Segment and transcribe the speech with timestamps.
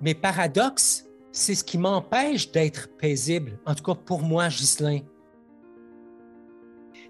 [0.00, 3.58] mes paradoxes, c'est ce qui m'empêche d'être paisible.
[3.66, 5.00] En tout cas, pour moi, Ghislain.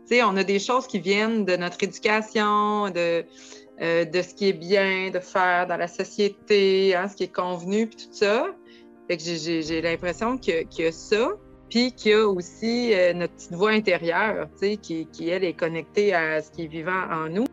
[0.09, 3.25] Tu sais, on a des choses qui viennent de notre éducation, de,
[3.81, 7.35] euh, de ce qui est bien de faire dans la société, hein, ce qui est
[7.35, 8.47] convenu, puis tout ça.
[9.09, 11.29] Fait que j'ai l'impression qu'il y, a ça,
[11.71, 16.15] puis qu'il y a aussi euh, notre petite voix intérieure, qui, qui, elle, est connectée
[16.15, 17.46] à ce qui est vivant en nous.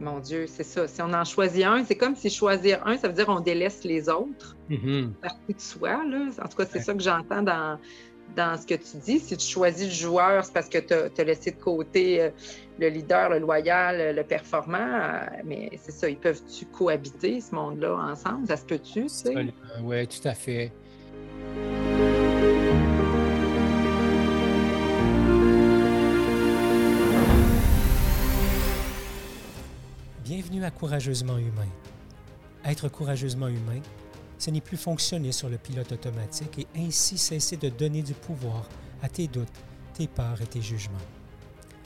[0.00, 0.88] Mon Dieu, c'est ça.
[0.88, 3.84] Si on en choisit un, c'est comme si choisir un, ça veut dire on délaisse
[3.84, 4.56] les autres.
[4.68, 6.28] Mm Partie de soi, là.
[6.42, 7.78] En tout cas, c'est ça que j'entends dans,
[8.34, 9.20] dans ce que tu dis.
[9.20, 12.30] Si tu choisis le joueur, c'est parce que tu as, laissé de côté euh,
[12.78, 14.78] le leader, le loyal, le performant.
[14.78, 18.46] Euh, mais c'est ça, ils peuvent-tu cohabiter, ce monde-là, ensemble?
[18.46, 19.34] Ça se peut-tu, tu sais?
[19.82, 20.72] Oui, tout à fait.
[30.30, 31.66] Bienvenue à Courageusement Humain.
[32.64, 33.80] Être courageusement humain,
[34.38, 38.68] ce n'est plus fonctionner sur le pilote automatique et ainsi cesser de donner du pouvoir
[39.02, 39.48] à tes doutes,
[39.92, 40.94] tes peurs et tes jugements.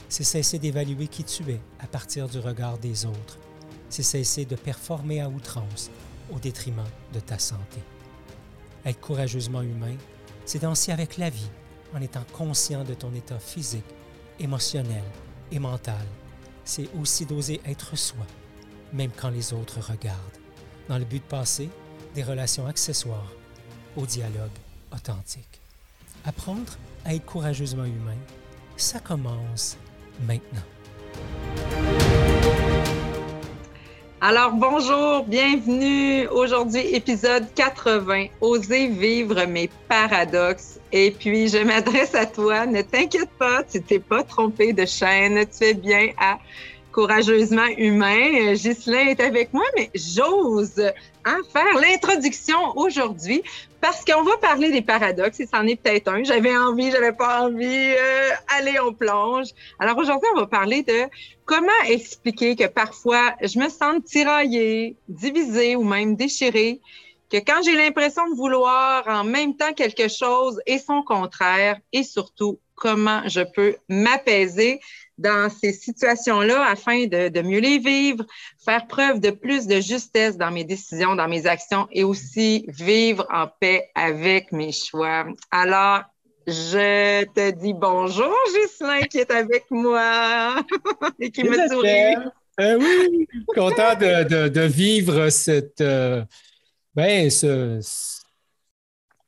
[0.09, 3.39] C'est cesser d'évaluer qui tu es à partir du regard des autres.
[3.89, 5.89] C'est cesser de performer à outrance
[6.31, 7.79] au détriment de ta santé.
[8.85, 9.95] Être courageusement humain,
[10.45, 11.49] c'est danser avec la vie
[11.95, 13.89] en étant conscient de ton état physique,
[14.39, 15.03] émotionnel
[15.51, 16.05] et mental.
[16.65, 18.25] C'est aussi d'oser être soi,
[18.91, 20.19] même quand les autres regardent,
[20.89, 21.69] dans le but de passer
[22.15, 23.31] des relations accessoires
[23.95, 24.51] au dialogue
[24.93, 25.61] authentique.
[26.25, 28.17] Apprendre à être courageusement humain,
[28.77, 29.77] ça commence
[30.25, 31.84] maintenant.
[34.27, 40.79] Alors bonjour, bienvenue aujourd'hui épisode 80, Oser vivre mes paradoxes.
[40.91, 45.45] Et puis je m'adresse à toi, ne t'inquiète pas, tu t'es pas trompé de chaîne,
[45.55, 46.39] tu es bien à
[46.91, 48.53] courageusement humain.
[48.53, 50.81] Ghislain est avec moi, mais j'ose
[51.27, 53.43] en faire l'introduction aujourd'hui
[53.85, 56.23] parce qu'on va parler des paradoxes et c'en est peut-être un.
[56.23, 57.93] J'avais envie, j'avais pas envie.
[57.93, 59.49] Euh, allez, on plonge.
[59.77, 61.03] Alors aujourd'hui, on va parler de
[61.45, 66.81] comment expliquer que parfois je me sens tiraillée, divisée ou même déchirée
[67.29, 72.01] que quand j'ai l'impression de vouloir en même temps quelque chose et son contraire, et
[72.01, 74.79] surtout comment je peux m'apaiser
[75.17, 78.25] dans ces situations-là afin de, mieux les vivre,
[78.63, 83.25] faire preuve de plus de justesse dans mes décisions, dans mes actions et aussi vivre
[83.31, 85.25] en paix avec mes choix.
[85.51, 86.01] Alors,
[86.47, 90.55] je te dis bonjour, Ghislain, qui est avec moi
[91.19, 92.15] et qui me sourit.
[92.59, 96.23] Euh, oui, content de, vivre cette, euh,
[96.93, 97.81] ben, ce,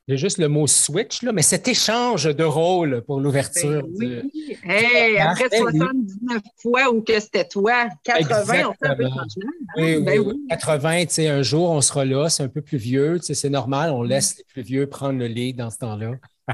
[0.09, 3.84] il juste le mot switch, là, mais cet échange de rôle pour l'ouverture.
[4.00, 4.57] Ben oui.
[4.63, 9.51] Hey, après 79 fois ou que c'était toi, 80, on fait un peu de changement.
[9.75, 12.78] Oui, ben oui, 80, tu sais, un jour, on sera là, c'est un peu plus
[12.78, 15.79] vieux, tu sais, c'est normal, on laisse les plus vieux prendre le lit dans ce
[15.79, 16.12] temps-là.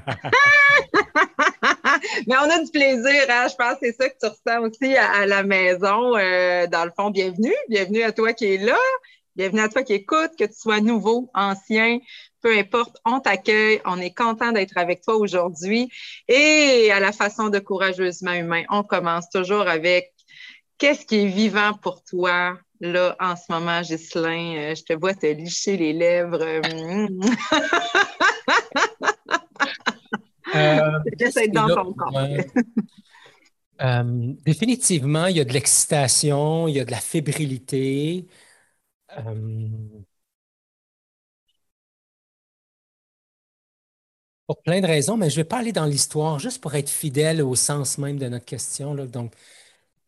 [2.27, 3.45] Mais on a du plaisir, hein?
[3.49, 6.17] je pense que c'est ça que tu ressens aussi à, la maison.
[6.17, 7.53] Euh, dans le fond, bienvenue.
[7.69, 8.77] Bienvenue à toi qui es là.
[9.35, 11.99] Bienvenue à toi qui écoute, que tu sois nouveau, ancien,
[12.43, 13.81] peu importe, on t'accueille.
[13.85, 15.89] On est content d'être avec toi aujourd'hui.
[16.27, 20.13] Et à la façon de courageusement humain, on commence toujours avec
[20.77, 24.55] qu'est-ce qui est vivant pour toi là en ce moment, Ghislain?
[24.57, 26.43] Euh, je te vois te licher les lèvres.
[26.43, 27.07] Euh,
[31.19, 32.13] J'essaie dans ton corps.
[33.81, 38.27] Euh, définitivement, il y a de l'excitation, il y a de la fébrilité.
[44.47, 46.89] Pour plein de raisons, mais je ne vais pas aller dans l'histoire, juste pour être
[46.89, 48.93] fidèle au sens même de notre question.
[48.95, 49.33] Donc,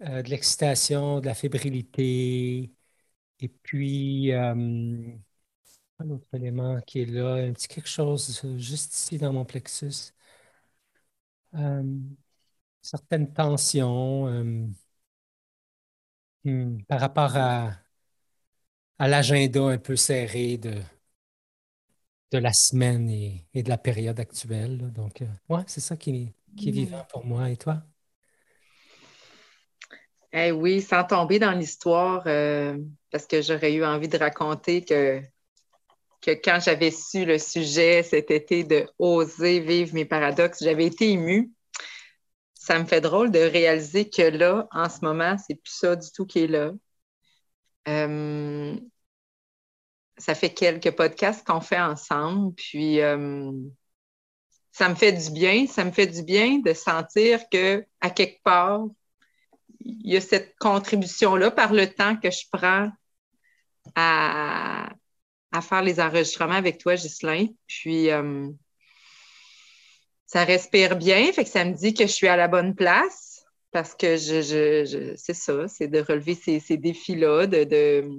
[0.03, 2.71] euh, de l'excitation, de la fébrilité,
[3.41, 4.53] et puis euh,
[5.99, 10.13] un autre élément qui est là, un petit quelque chose juste ici dans mon plexus.
[11.55, 11.83] Euh,
[12.81, 14.27] certaines tensions
[16.43, 17.71] hmm, par rapport à,
[18.99, 20.73] à l'agenda un peu serré de,
[22.31, 24.91] de la semaine et, de la période actuelle.
[24.93, 26.71] Donc, euh, ouais, c'est ça qui, est, mm.
[26.71, 27.49] vivant pour moi.
[27.49, 27.81] Et toi?
[30.33, 32.77] Eh oui, sans tomber dans l'histoire, euh,
[33.09, 35.21] parce que j'aurais eu envie de raconter que,
[36.21, 41.11] que quand j'avais su le sujet cet été de oser vivre mes paradoxes, j'avais été
[41.11, 41.51] émue.
[42.53, 46.11] Ça me fait drôle de réaliser que là, en ce moment, c'est plus ça du
[46.11, 46.71] tout qui est là.
[47.87, 48.75] Euh,
[50.17, 53.51] ça fait quelques podcasts qu'on fait ensemble, puis euh,
[54.71, 55.67] ça me fait du bien.
[55.67, 58.85] Ça me fait du bien de sentir que à quelque part,
[59.81, 62.89] il y a cette contribution-là par le temps que je prends
[63.95, 64.89] à,
[65.61, 67.47] faire les enregistrements avec toi, Ghislain.
[67.67, 68.49] Puis, euh,
[70.25, 73.45] ça respire bien, fait que ça me dit que je suis à la bonne place
[73.71, 78.09] parce que je, c'est ça, c'est de relever ces, défis-là, de,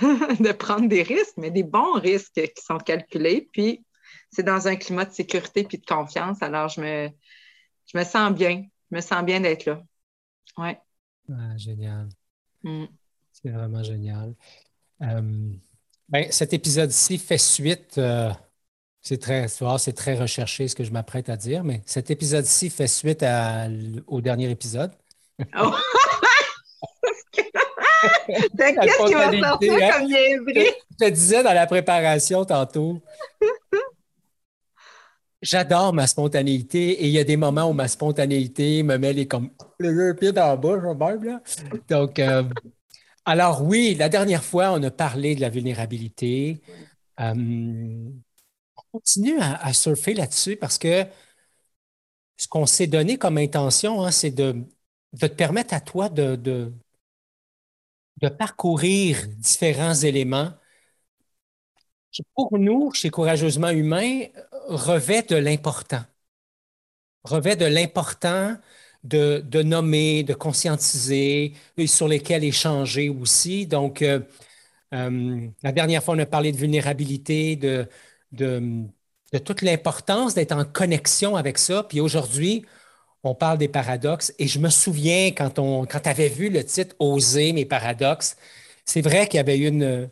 [0.58, 3.48] prendre des risques, mais des bons risques qui sont calculés.
[3.52, 3.84] Puis,
[4.30, 6.42] c'est dans un climat de sécurité puis de confiance.
[6.42, 7.10] Alors, je me,
[7.86, 8.64] je me sens bien.
[8.90, 9.82] Je me sens bien d'être là.
[10.56, 10.78] Ouais.
[11.30, 12.08] Ah, génial.
[12.62, 12.86] Mm.
[13.32, 14.34] C'est vraiment génial.
[15.02, 15.52] Euh,
[16.08, 17.98] ben, cet épisode-ci fait suite.
[17.98, 18.32] Euh,
[19.00, 22.88] c'est très, c'est très recherché ce que je m'apprête à dire, mais cet épisode-ci fait
[22.88, 23.24] suite
[24.06, 24.92] au dernier épisode.
[25.58, 25.72] Oh.
[28.58, 29.90] Qu'est-ce qui va sortir hein?
[29.92, 33.00] comme je, je te disais dans la préparation tantôt.
[35.40, 39.28] J'adore ma spontanéité et il y a des moments où ma spontanéité me met les
[39.28, 40.82] comme le pied dans la bouche,
[41.22, 41.40] là.
[41.88, 42.42] Donc, euh,
[43.24, 46.60] alors oui, la dernière fois, on a parlé de la vulnérabilité.
[47.20, 51.04] Euh, on continue à, surfer là-dessus parce que
[52.36, 54.64] ce qu'on s'est donné comme intention, hein, c'est de,
[55.20, 56.72] te permettre à toi de, de,
[58.26, 60.52] parcourir différents éléments
[62.10, 64.24] qui, pour nous, chez Courageusement Humain,
[64.68, 66.02] revêt de l'important.
[67.24, 68.56] Revêt de l'important
[69.04, 73.66] de, nommer, de conscientiser, et sur lesquels échanger aussi.
[73.66, 74.20] Donc, euh,
[74.94, 77.86] euh, la dernière fois, on a parlé de vulnérabilité, de,
[78.32, 78.84] de,
[79.44, 81.82] toute l'importance d'être en connexion avec ça.
[81.84, 82.64] Puis aujourd'hui,
[83.24, 84.32] on parle des paradoxes.
[84.38, 88.36] Et je me souviens quand, on, avais vu le titre Oser mes paradoxes,
[88.84, 90.10] c'est vrai qu'il y avait une.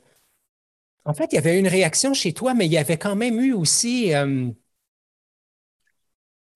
[1.05, 3.41] En fait, il y avait une réaction chez toi, mais il y avait quand même
[3.41, 4.15] eu aussi.
[4.15, 4.51] Euh,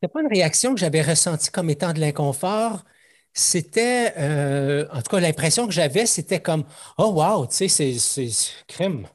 [0.02, 2.84] c'était pas une réaction que j'avais ressentie comme étant de l'inconfort.
[3.32, 6.64] C'était, euh, en tout cas, l'impression que j'avais, c'était comme
[6.98, 8.28] Oh, wow, tu sais, c'est
[8.66, 9.06] crime.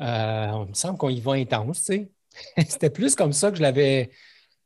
[0.00, 1.90] Euh, on me semble qu'on y va intense,
[2.68, 4.10] c'était plus comme ça que je l'avais,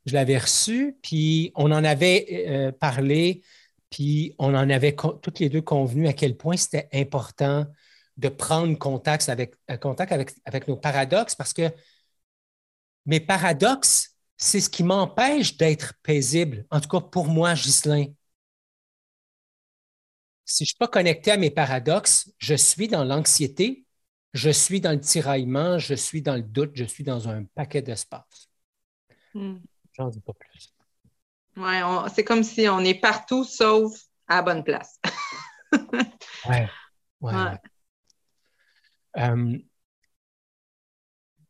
[0.05, 3.43] je l'avais reçu, puis on en avait euh, parlé,
[3.89, 7.67] puis on en avait toutes les deux convenu à quel point c'était important
[8.17, 11.69] de prendre contact avec, contact avec, avec nos paradoxes parce que
[13.05, 18.05] mes paradoxes, c'est ce qui m'empêche d'être paisible, en tout cas pour moi, Ghislain.
[20.45, 23.85] Si je ne suis pas connecté à mes paradoxes, je suis dans l'anxiété,
[24.33, 27.81] je suis dans le tiraillement, je suis dans le doute, je suis dans un paquet
[27.81, 28.49] d'espace.
[29.33, 29.57] Hmm.
[29.93, 30.73] J'en dis pas plus.
[31.57, 31.75] Oui,
[32.13, 33.93] c'est comme si on est partout sauf
[34.27, 34.99] à la bonne place.
[36.49, 36.57] oui.
[37.21, 37.59] Ouais,
[39.17, 39.57] euh,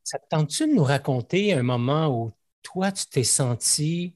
[0.04, 4.16] ça te tente-tu de nous raconter un moment où toi, tu t'es senti,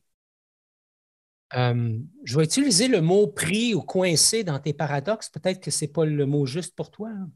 [1.55, 5.85] euh, je vais utiliser le mot pris ou coincé dans tes paradoxes, peut-être que ce
[5.85, 7.09] n'est pas le mot juste pour toi.
[7.09, 7.29] Hein?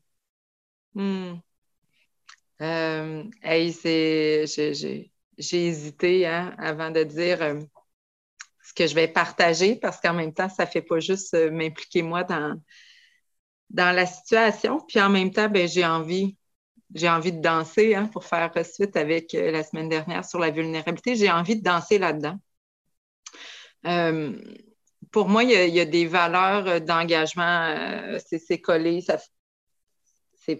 [0.96, 1.40] Hmm.
[2.62, 3.24] Euh,
[5.40, 7.60] j'ai hésité hein, avant de dire euh,
[8.64, 12.04] ce que je vais partager parce qu'en même temps, ça ne fait pas juste m'impliquer
[12.04, 12.62] moi dans,
[13.72, 14.80] dans la situation.
[14.88, 16.38] Puis en même temps, ben, j'ai envie
[16.94, 20.50] j'ai envie de danser hein, pour faire suite avec euh, la semaine dernière sur la
[20.50, 21.16] vulnérabilité.
[21.16, 22.38] J'ai envie de danser là-dedans.
[23.86, 24.36] Euh,
[25.12, 29.02] pour moi, il y, a, des valeurs d'engagement, euh, c'est collé,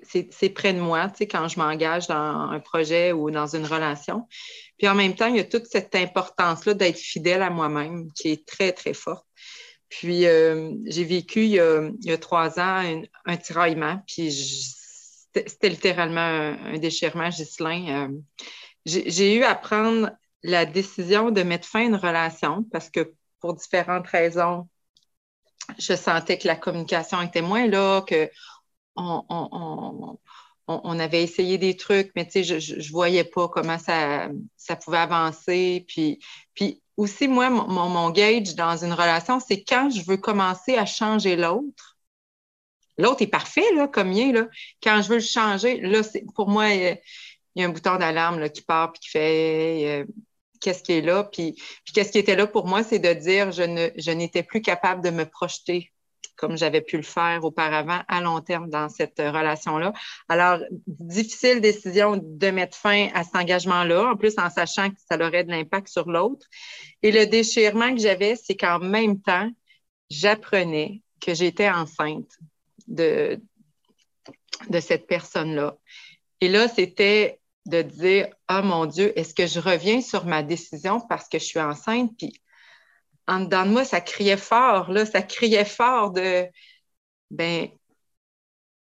[0.04, 3.66] c'est près de moi, tu sais, quand je m'engage dans un projet ou dans une
[3.66, 4.28] relation.
[4.78, 8.30] Puis en même temps, il y a toute cette importance-là d'être fidèle à moi-même qui
[8.30, 9.26] est très, très forte.
[9.90, 10.22] Puis
[10.86, 12.84] j'ai vécu il y, a, trois ans
[13.26, 18.08] un, tiraillement, puis c'était littéralement un, déchirement, Ghislain.
[18.08, 18.08] Euh,
[18.86, 20.12] j'ai eu à prendre
[20.44, 24.68] la décision de mettre fin à une relation parce que pour différentes raisons,
[25.78, 28.30] je sentais que la communication était moins là, que
[30.68, 34.30] on, avait essayé des trucs, mais je ne voyais pas comment ça,
[34.84, 35.86] pouvait avancer.
[35.88, 36.20] Puis,
[36.54, 40.86] puis aussi, moi, mon, mon gauge dans une relation, c'est quand je veux commencer à
[40.86, 41.98] changer l'autre,
[43.00, 44.32] L'autre est parfait, là, comme il est.
[44.34, 44.48] Là.
[44.84, 46.02] Quand je veux le changer, là,
[46.36, 47.00] pour moi, il
[47.56, 50.06] y a un bouton d'alarme qui part et qui fait euh,
[50.60, 51.24] qu'est-ce qui est là?
[51.24, 51.56] Puis,
[51.94, 55.24] qu'est-ce qui était là pour moi, c'est de dire je n'étais plus capable de me
[55.26, 55.94] projeter
[56.40, 59.94] comme j'avais pu le faire auparavant à long terme dans cette relation-là.
[60.30, 65.18] Alors, difficile décision de mettre fin à cet engagement-là, en plus en sachant que ça
[65.18, 66.48] aurait de l'impact sur l'autre.
[67.04, 69.50] Et le déchirement que j'avais, c'est qu'en même temps,
[70.10, 72.32] j'apprenais que j'étais enceinte
[72.88, 73.40] de,
[74.70, 75.78] de cette personne-là.
[76.42, 81.02] Et là, c'était de dire, ah mon Dieu, est-ce que je reviens sur ma décision
[81.02, 82.12] parce que je suis enceinte?
[82.18, 82.42] Puis
[83.30, 86.48] en dedans de moi, ça criait fort, là, ça criait fort de,
[87.30, 87.70] ben,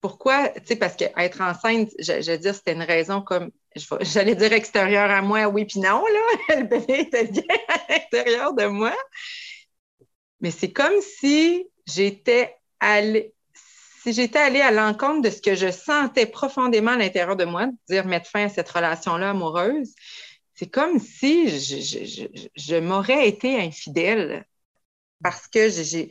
[0.02, 3.52] pourquoi, tu sais, parce qu'être enceinte, je, veux dire, c'était une raison comme,
[4.02, 8.54] j'allais dire extérieure à moi, oui, puis non, là, le bébé était bien à l'intérieur
[8.54, 8.94] de moi.
[10.42, 13.34] Mais c'est comme si j'étais allée,
[14.02, 17.68] si j'étais allée à l'encontre de ce que je sentais profondément à l'intérieur de moi,
[17.68, 19.96] de dire mettre fin à cette relation-là amoureuse,
[20.54, 24.46] c'est comme si je, m'aurais été infidèle
[25.22, 26.10] parce que c'est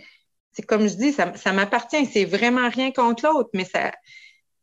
[0.66, 2.06] comme je dis, ça, m'appartient.
[2.06, 3.92] C'est vraiment rien contre l'autre, mais ça,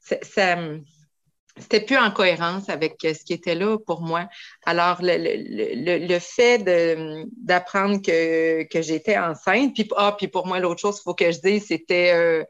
[0.02, 4.28] c'était plus en cohérence avec ce qui était là pour moi.
[4.66, 6.64] Alors, le, fait
[7.38, 11.40] d'apprendre que, j'étais enceinte, puis, ah, puis pour moi, l'autre chose, il faut que je
[11.40, 12.44] dise, c'était, euh,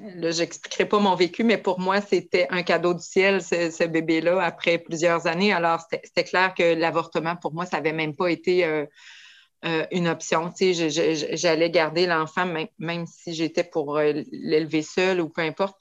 [0.00, 4.42] là, j'expliquerai pas mon vécu, mais pour moi, c'était un cadeau du ciel, ce, bébé-là,
[4.42, 5.52] après plusieurs années.
[5.52, 8.86] Alors, c'était clair que l'avortement, pour moi, ça n'avait même pas été euh,
[9.64, 10.50] euh, une option.
[10.58, 12.46] J'allais garder l'enfant,
[12.78, 15.78] même, si j'étais pour euh, l'élever seul ou peu importe.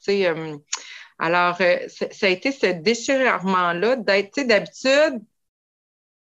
[1.20, 5.22] alors, ça a été ce déchirement-là d'être, d'habitude,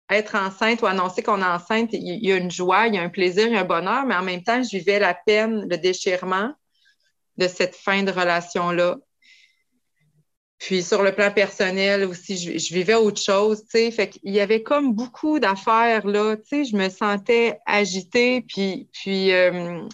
[0.10, 3.03] être enceinte ou annoncer qu'on est enceinte, il y a une joie, il y a
[3.03, 5.67] un plaisir, il y a un bonheur, mais en même temps, je vivais la peine,
[5.69, 6.53] le déchirement
[7.39, 8.98] de cette fin de relation-là.
[10.60, 13.91] Puis sur le plan personnel aussi, je, vivais autre chose, tu sais.
[13.91, 16.65] Fait y avait comme beaucoup d'affaires là, tu sais.
[16.65, 18.46] Je me sentais agitée,
[19.08, 19.88] euh,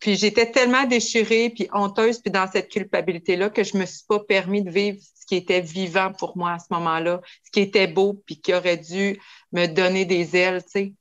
[0.00, 4.20] puis j'étais tellement déchirée, puis honteuse, puis dans cette culpabilité-là que je me suis pas
[4.20, 7.86] permis de vivre ce qui était vivant pour moi à ce moment-là, ce qui était
[7.86, 9.20] beau, puis qui aurait dû
[9.52, 10.92] me donner des ailes, tu sais.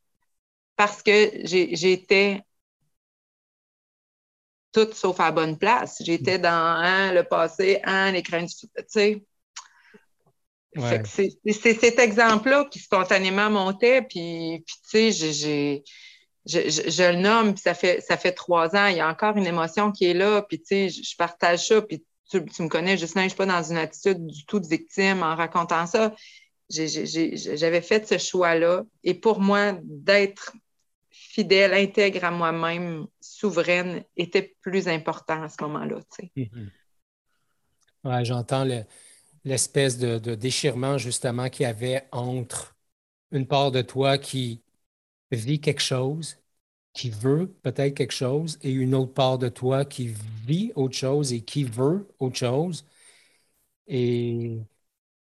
[0.75, 2.41] Parce que j'étais
[4.73, 6.01] tout sauf à la bonne place.
[6.03, 9.23] J'étais dans hein, le passé, hein, les craintes, tu sais.
[10.75, 15.83] C'est cet exemple-là qui spontanément montait, puis, tu sais, j'ai,
[16.45, 19.45] je, le nomme, puis ça fait, ça fait trois ans, il y a encore une
[19.45, 23.03] émotion qui est là, puis tu sais, je partage ça, puis tu, me connais, je
[23.03, 26.15] ne suis pas dans une attitude du tout de victime en racontant ça.
[26.69, 30.53] J'avais fait ce choix-là, et pour moi, d'être
[31.33, 35.99] fidèle, intègre à moi-même, souveraine, était plus important à ce moment-là.
[36.35, 38.67] Oui, j'entends
[39.43, 42.75] l'espèce de, déchirement justement qu'il y avait entre
[43.31, 44.61] une part de toi qui
[45.31, 46.37] vit quelque chose,
[46.93, 50.13] qui veut peut-être quelque chose, et une autre part de toi qui
[50.45, 52.85] vit autre chose et qui veut autre chose.
[53.87, 54.59] Et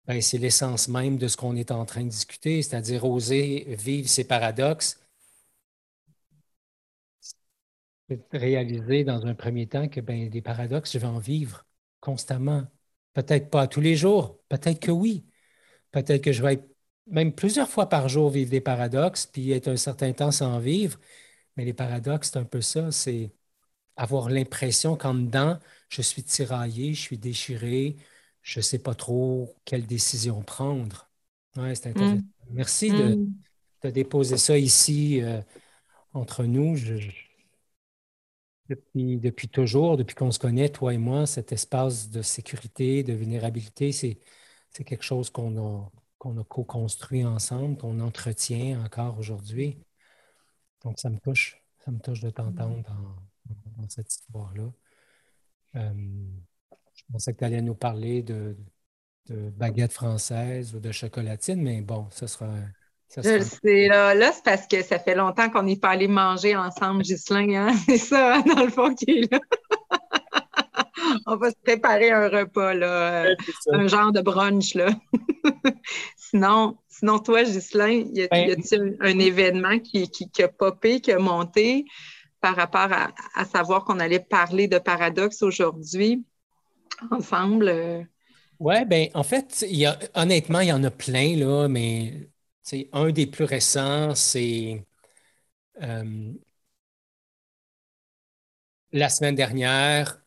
[0.07, 4.09] ben, c'est l'essence même de ce qu'on est en train de discuter, c'est-à-dire oser vivre
[4.09, 5.00] ces paradoxes
[8.31, 11.65] réaliser dans un premier temps que ben, des paradoxes, je vais en vivre
[11.99, 12.67] constamment.
[13.13, 15.25] Peut-être pas tous les jours, peut-être que oui.
[15.91, 16.67] Peut-être que je vais être
[17.07, 20.99] même plusieurs fois par jour vivre des paradoxes, puis être un certain temps sans vivre.
[21.57, 23.31] Mais les paradoxes, c'est un peu ça, c'est
[23.97, 27.97] avoir l'impression qu'en dedans, je suis tiraillé, je suis déchiré,
[28.41, 31.09] je ne sais pas trop quelle décision prendre.
[31.57, 32.15] Ouais, c'est intéressant.
[32.15, 32.23] Mm.
[32.51, 33.33] Merci De, mm.
[33.83, 35.41] de, déposer ça ici euh,
[36.13, 36.75] entre nous.
[36.75, 36.95] Je,
[38.75, 43.91] depuis, toujours, depuis qu'on se connaît, toi et moi, cet espace de sécurité, de vulnérabilité,
[43.91, 44.19] c'est,
[44.85, 45.91] quelque chose qu'on a,
[46.25, 49.77] a co-construit ensemble, qu'on entretient encore aujourd'hui.
[50.83, 51.61] Donc, ça me touche.
[51.79, 52.83] Ça me touche de t'entendre
[53.77, 54.71] dans, cette histoire-là.
[55.75, 55.93] Euh,
[56.93, 58.55] je pensais que tu allais nous parler de,
[59.27, 62.47] de baguette française ou de chocolatine, mais bon, ce sera
[63.17, 66.07] je le sais, là, là c'est parce que ça fait longtemps qu'on n'est pas allé
[66.07, 67.49] manger ensemble, Ghislain.
[67.49, 67.73] Hein?
[67.85, 69.39] C'est ça, hein, dans le fond, qui est là.
[71.25, 73.35] On va se préparer un repas, là,
[73.71, 74.75] un genre de brunch.
[74.75, 74.89] Là.
[76.15, 81.85] sinon, sinon, toi, Ghislain, y a-t-il un, événement qui, qui, a popé, qui a monté
[82.39, 82.89] par rapport
[83.35, 86.23] à, savoir qu'on allait parler de paradoxe aujourd'hui
[87.09, 88.07] ensemble?
[88.59, 92.29] Oui, bien, en fait, y a, honnêtement, il y en a plein, là, mais
[92.93, 94.85] un des plus récents, c'est
[95.81, 96.33] euh,
[98.91, 100.21] la semaine dernière,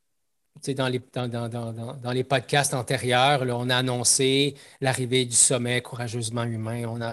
[0.76, 6.84] dans les, dans, les podcasts antérieurs, on a annoncé l'arrivée du sommet courageusement humain.
[6.88, 7.12] On a,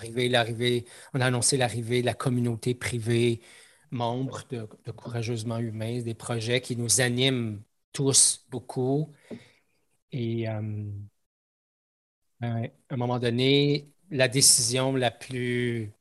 [1.14, 3.42] on annoncé l'arrivée de la communauté privée,
[3.92, 7.62] membre de, courageusement humain, des projets qui nous animent
[7.94, 9.12] tous beaucoup.
[10.12, 10.62] Et euh,
[12.42, 15.92] à un moment donné, la décision la plus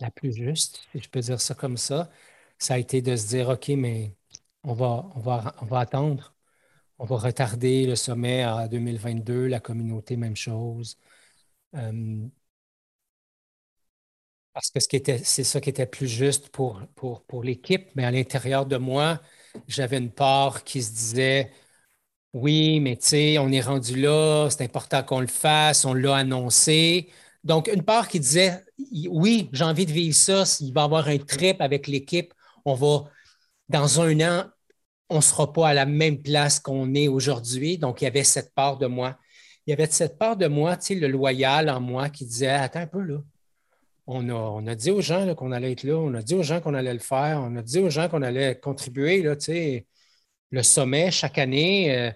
[0.00, 2.10] la plus juste, si je peux dire ça comme ça,
[2.58, 4.16] ça a été de se dire, OK, mais
[4.64, 6.34] on va, on va, attendre.
[6.98, 10.98] On va retarder le sommet à 2022, la communauté, même chose.
[11.76, 12.28] Euh,
[14.52, 14.78] Parce que
[15.24, 19.20] c'est ça qui était plus juste pour, pour, pour l'équipe, mais à l'intérieur de moi,
[19.66, 21.50] j'avais une part qui se disait
[22.32, 26.16] Oui, mais tu sais, on est rendu là, c'est important qu'on le fasse, on l'a
[26.16, 27.10] annoncé.
[27.44, 28.64] Donc, une part qui disait
[29.10, 32.32] Oui, j'ai envie de vivre ça, il va y avoir un trip avec l'équipe,
[32.64, 33.04] on va,
[33.68, 34.46] dans un an,
[35.10, 37.78] on ne sera pas à la même place qu'on est aujourd'hui.
[37.78, 39.18] Donc, il y avait cette part de moi.
[39.66, 42.48] Il y avait cette part de moi, tu sais, le loyal en moi qui disait
[42.48, 43.18] Attends un peu, là.
[44.06, 46.42] On a, on a dit aux gens qu'on allait être là, on a dit aux
[46.42, 49.46] gens qu'on allait le faire, on a dit aux gens qu'on allait contribuer, là, tu
[49.46, 49.86] sais,
[50.50, 51.96] le sommet chaque année.
[51.96, 52.12] Euh,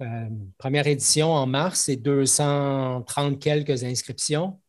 [0.00, 4.60] euh, première édition en mars, c'est 230 quelques inscriptions,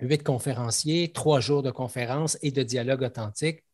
[0.00, 3.64] huit conférenciers, trois jours de conférences et de dialogue authentique.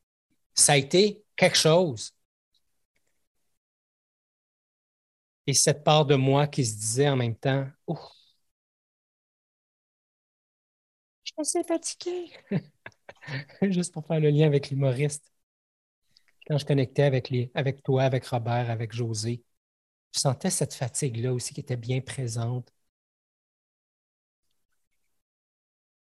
[0.55, 2.14] Ça a été quelque chose.
[5.49, 7.99] Et cette part de moi qui se disait en même temps, oh,
[11.25, 12.31] je suis assez fatigué.
[13.62, 15.33] Juste pour faire le lien avec l'humoriste.
[16.47, 19.43] Quand je connectais avec, les, avec toi, avec Robert, avec José,
[20.16, 22.73] je sentais cette fatigue-là aussi qui était bien présente.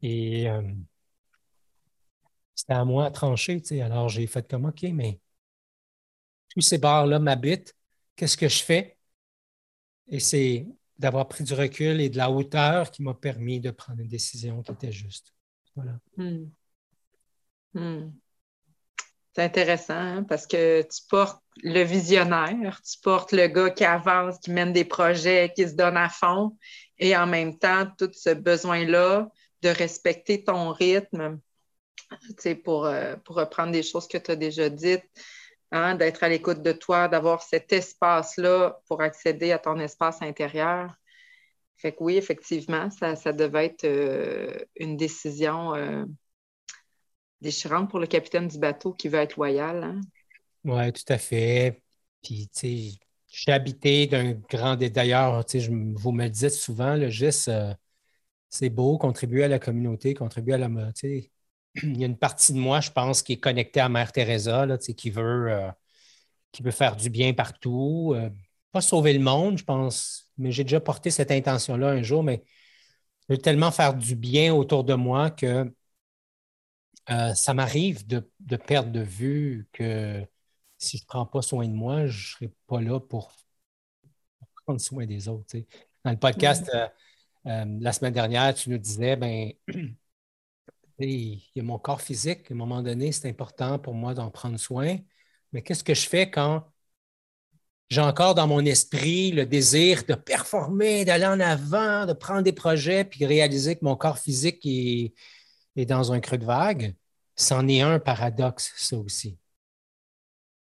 [0.01, 0.61] Et euh,
[2.55, 3.61] c'était à moi à trancher.
[3.81, 5.19] Alors j'ai fait comme OK, mais
[6.49, 7.75] tous ces bars-là m'habitent.
[8.15, 8.97] Qu'est-ce que je fais?
[10.07, 10.67] Et c'est
[10.97, 14.61] d'avoir pris du recul et de la hauteur qui m'a permis de prendre une décision
[14.63, 15.33] qui était juste.
[15.75, 15.99] Voilà.
[16.17, 16.45] Hmm.
[17.73, 18.17] Hmm.
[19.35, 24.39] C'est intéressant hein, parce que tu portes le visionnaire, tu portes le gars qui avance,
[24.39, 26.57] qui mène des projets, qui se donne à fond,
[26.97, 29.29] et en même temps, tout ce besoin-là
[29.61, 31.39] de respecter ton rythme,
[32.63, 35.03] pour, euh, pour reprendre des choses que tu as déjà dites,
[35.71, 40.95] hein, d'être à l'écoute de toi, d'avoir cet espace-là pour accéder à ton espace intérieur.
[41.77, 46.05] Fait que oui, effectivement, ça, ça devait être euh, une décision euh,
[47.41, 49.83] déchirante pour le capitaine du bateau qui veut être loyal.
[49.83, 50.01] Hein?
[50.63, 51.81] Oui, tout à fait.
[52.23, 52.99] Puis, tu sais,
[53.31, 54.75] je suis habité d'un grand.
[54.75, 57.49] D'ailleurs, tu sais, vous me le dites souvent, le GIS,
[58.49, 60.93] c'est beau, contribuer à la communauté, contribuer à la.
[60.93, 61.29] Tu
[61.83, 64.65] il y a une partie de moi, je pense, qui est connectée à Mère Teresa,
[64.65, 65.69] là, qui, veut, euh,
[66.51, 68.13] qui faire du bien partout.
[68.15, 68.29] Euh,
[68.71, 72.43] pas sauver le monde, je pense, mais j'ai déjà porté cette intention-là un jour, mais
[73.27, 75.71] je veux tellement faire du bien autour de moi que
[77.09, 78.19] euh, ça m'arrive de,
[78.57, 80.25] perdre de vue que
[80.77, 83.33] si je ne prends pas soin de moi, je ne serai pas là pour,
[84.65, 85.55] prendre soin des autres.
[86.03, 86.71] Dans le podcast,
[87.45, 89.51] la semaine dernière, tu nous disais, ben,
[90.99, 92.49] il y a mon corps physique.
[92.51, 94.97] À un moment donné, c'est important pour moi d'en prendre soin.
[95.51, 96.65] Mais qu'est-ce que je fais quand
[97.89, 102.53] j'ai encore dans mon esprit le désir de performer, d'aller en avant, de prendre des
[102.53, 105.13] projets, puis réaliser que mon corps physique est,
[105.83, 106.95] dans un creux de vague?
[107.35, 109.37] C'en est un paradoxe, ça aussi.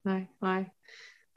[0.04, 0.66] Oui, oui.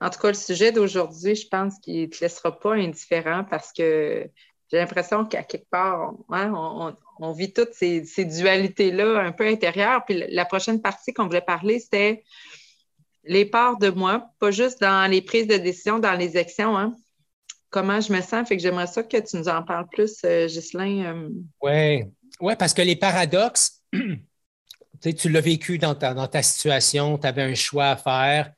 [0.01, 3.71] En tout cas, le sujet d'aujourd'hui, je pense qu'il ne te laissera pas indifférent parce
[3.71, 4.29] que
[4.71, 10.03] j'ai l'impression qu'à quelque part, hein, on, vit toutes ces, dualités-là un peu intérieures.
[10.05, 12.23] Puis la prochaine partie qu'on voulait parler, c'était
[13.23, 16.77] les parts de moi, pas juste dans les prises de décision, dans les actions.
[16.77, 16.95] Hein.
[17.69, 18.47] Comment je me sens?
[18.47, 21.29] Fait que j'aimerais ça que tu nous en parles plus, euh, Ghislain.
[21.62, 22.05] Oui,
[22.39, 23.82] ouais, parce que les paradoxes,
[25.02, 28.54] tu l'as vécu dans ta, dans ta situation, tu avais un choix à faire.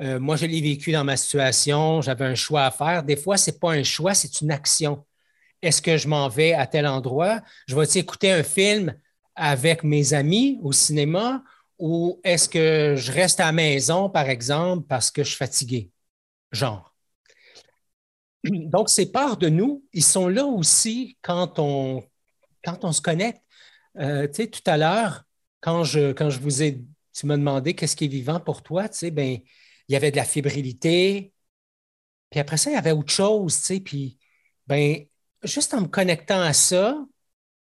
[0.00, 3.02] Euh, moi, je l'ai vécu dans ma situation, j'avais un choix à faire.
[3.02, 5.04] Des fois, ce n'est pas un choix, c'est une action
[5.62, 7.40] est-ce que je m'en vais à tel endroit?
[7.68, 8.94] Je vais écouter un film
[9.36, 11.42] avec mes amis au cinéma
[11.78, 15.90] ou est-ce que je reste à la maison, par exemple, parce que je suis fatigué?
[16.50, 16.92] Genre.
[18.44, 22.04] Donc, ces parts de nous, ils sont là aussi quand on,
[22.64, 23.42] quand on se connecte.
[23.98, 25.24] Euh, tu sais, tout à l'heure,
[25.60, 28.88] quand je, quand je vous ai, tu m'as demandé qu'est-ce qui est vivant pour toi,
[28.88, 29.38] tu sais, ben,
[29.88, 31.32] il y avait de la fébrilité,
[32.30, 34.18] puis après ça, il y avait autre chose, tu sais, puis
[34.66, 35.04] ben,
[35.42, 37.04] juste en me connectant à ça,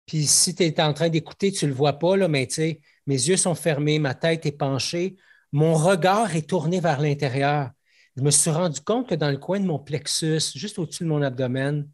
[0.06, 2.54] puis si tu es en train d'écouter, tu ne le vois pas, là, mais tu
[2.54, 5.16] sais, mes yeux sont fermés, ma tête est penchée,
[5.52, 7.70] mon regard est tourné vers l'intérieur.
[8.16, 11.08] Je me suis rendu compte que dans le coin de mon plexus, juste au-dessus de
[11.08, 11.88] mon abdomen,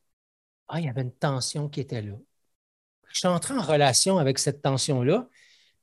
[0.68, 2.14] ah, il y avait une tension qui était là.
[3.12, 5.28] Je suis entré en relation avec cette tension-là.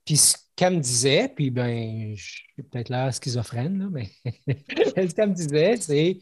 [0.04, 4.10] Puis ce qu'elle me disait, puis ben, je suis peut-être là schizophrène, là, mais
[4.46, 6.18] ce qu'elle me disait, c'est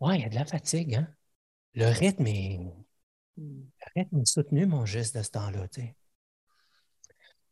[0.00, 1.08] Ouais, il y a de la fatigue, hein?
[1.74, 2.60] Le rythme est,
[3.80, 5.66] Arrête de me soutenir mon geste de ce temps-là.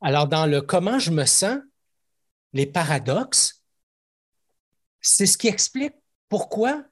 [0.00, 1.58] Alors, dans le comment je me sens,
[2.52, 3.62] les paradoxes,
[5.00, 5.94] c'est ce qui explique
[6.28, 6.84] pourquoi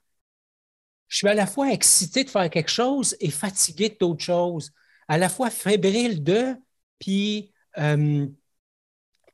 [1.09, 4.73] je suis à la fois excité de faire quelque chose et fatigué d'autre chose,
[5.11, 6.55] à la fois fébrile de,
[7.01, 8.29] puis euh,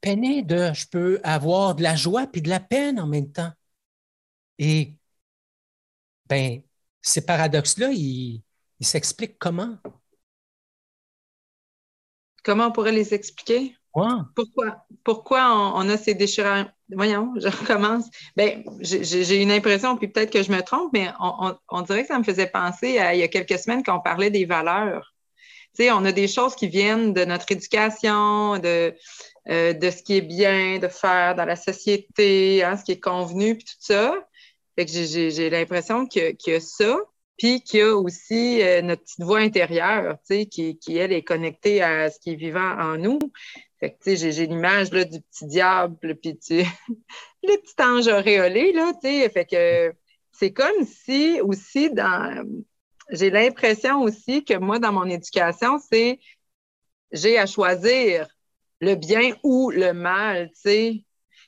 [0.02, 3.52] de, je peux avoir de la joie puis de la peine en même temps.
[4.58, 4.94] Et
[6.30, 6.62] ben,
[7.02, 8.42] ces paradoxes-là, ils,
[8.80, 9.76] s'expliquent comment?
[12.42, 13.76] Comment on pourrait les expliquer?
[14.34, 16.70] Pourquoi, pourquoi on, a ces déchirements?
[16.88, 18.06] Voyons, je recommence.
[18.34, 22.18] Ben, j'ai une impression, puis peut-être que je me trompe, mais on, dirait que ça
[22.18, 25.15] me faisait penser à il y a quelques semaines qu'on parlait des valeurs.
[25.80, 28.94] On a des choses qui viennent de notre éducation, de,
[29.48, 33.56] euh, ce qui est bien de faire dans la société, hein, ce qui est convenu,
[33.56, 34.14] puis tout ça.
[34.76, 36.98] Que j'ai l'impression qu'il y, a ça,
[37.38, 41.22] puis qu'il y a aussi euh, notre petite voix intérieure, tu sais, qui, elle, est
[41.22, 43.18] connectée à ce qui est vivant en nous.
[43.80, 46.62] Fait que, j'ai l'image, là, du petit diable, puis tu...
[47.42, 49.30] le petit ange auréolé, là, tu sais.
[49.30, 49.94] Fait que
[50.32, 52.44] c'est comme si, aussi, dans...
[53.10, 56.18] J'ai l'impression aussi que moi, dans mon éducation, c'est
[57.12, 58.26] j'ai à choisir
[58.80, 61.04] le bien ou le mal, tu sais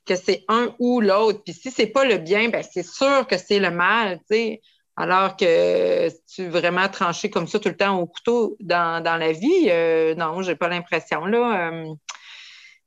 [0.09, 1.43] que c'est un ou l'autre.
[1.45, 4.61] Puis si c'est pas le bien, ben c'est sûr que c'est le mal, tu sais.
[4.97, 9.33] Alors que si tu vraiment trancher comme ça tout le temps au couteau dans, la
[9.33, 11.71] vie, euh, non, j'ai pas l'impression, là.
[11.71, 11.95] Euh.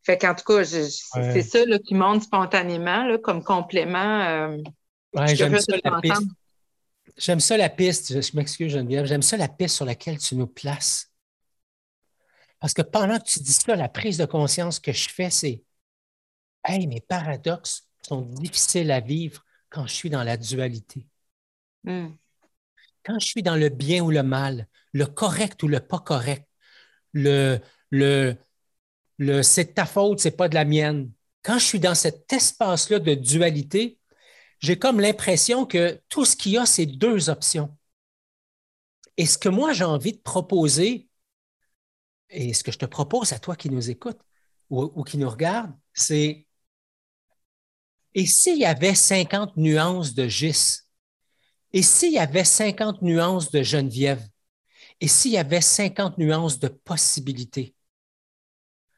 [0.03, 4.21] fait qu'en tout cas, c'est ça qui monte spontanément, là, comme complément.
[4.21, 4.57] Euh.
[5.27, 6.23] j'aime ça, la piste.
[7.17, 10.47] J'aime ça la piste, je m'excuse Geneviève, j'aime ça la piste sur laquelle tu nous
[10.47, 11.11] places.
[12.59, 15.63] Parce que pendant que tu dis ça, la prise de conscience que je fais, c'est
[16.63, 21.07] Hey, mes paradoxes sont difficiles à vivre quand je suis dans la dualité.
[21.83, 22.09] Hmm.
[23.03, 26.47] Quand je suis dans le bien ou le mal, le correct ou le pas correct,
[27.13, 28.35] le, le,
[29.17, 31.11] le c'est de ta faute, c'est pas de la mienne.
[31.41, 33.97] Quand je suis dans cet espace-là de dualité,
[34.61, 37.75] j'ai comme l'impression que tout ce qu'il y a, c'est deux options.
[39.17, 41.09] Et ce que moi, j'ai envie de proposer,
[42.29, 44.19] et ce que je te propose à toi qui nous écoute
[44.69, 46.47] ou, qui nous regarde, c'est
[48.13, 50.81] et s'il y avait 50 nuances de Gis?
[51.73, 54.27] Et s'il y avait 50 nuances de Geneviève?
[54.99, 57.73] Et s'il y avait 50 nuances de possibilités?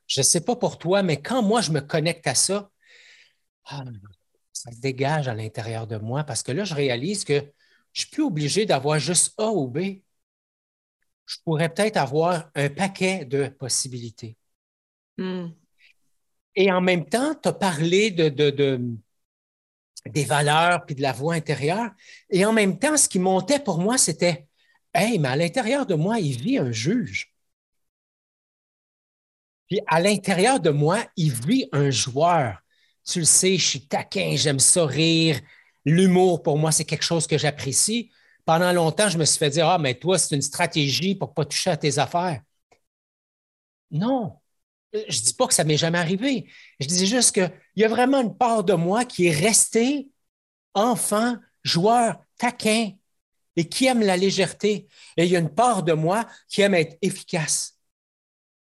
[0.07, 2.71] Je ne sais pas pour toi, mais quand moi je me connecte à ça,
[3.65, 3.83] ah,
[4.53, 7.51] ça se dégage à l'intérieur de moi parce que là, je réalise que je ne
[7.93, 9.79] suis plus obligé d'avoir juste A ou B.
[11.25, 14.37] Je pourrais peut-être avoir un paquet de possibilités.
[15.17, 15.49] Hmm.
[16.55, 18.29] Et en même temps, tu as parlé de,
[20.05, 21.91] des valeurs puis de la voix intérieure.
[22.29, 24.47] Et en même temps, ce qui montait pour moi, c'était
[24.93, 27.33] Hey, mais à l'intérieur de moi, il vit un juge.
[29.67, 32.62] Puis à l'intérieur de moi, il vit un joueur.
[33.05, 35.39] Tu le sais, je suis taquin, j'aime ça rire.
[35.85, 38.11] L'humour, pour moi, c'est quelque chose que j'apprécie.
[38.45, 41.33] Pendant longtemps, je me suis fait dire Ah, mais toi, c'est une stratégie pour ne
[41.33, 42.41] pas toucher à tes affaires.
[43.91, 44.39] Non,
[44.93, 46.49] je ne dis pas que ça m'est jamais arrivé.
[46.79, 50.09] Je dis juste qu'il y a vraiment une part de moi qui est restée
[50.73, 52.91] enfant, joueur, taquin
[53.55, 54.87] et qui aime la légèreté.
[55.17, 57.79] Et il y a une part de moi qui aime être efficace.